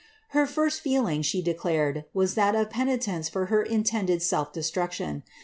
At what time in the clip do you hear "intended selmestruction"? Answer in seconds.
3.61-5.21